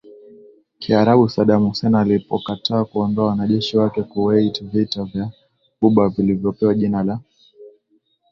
Kiarabu 0.79 1.29
Saddam 1.29 1.65
Hussein 1.67 1.95
alipokataa 1.95 2.85
kuondoa 2.85 3.27
wanajeshi 3.27 3.77
wake 3.77 4.03
Kuwait 4.03 4.63
Vita 4.63 5.03
vya 5.03 5.31
Ghuba 5.81 6.09
vilivyopewa 6.09 6.73
jina 6.73 7.03
la 7.03 7.19